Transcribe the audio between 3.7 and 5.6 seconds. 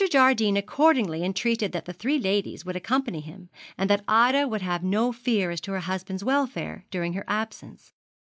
and that Ida would have no fear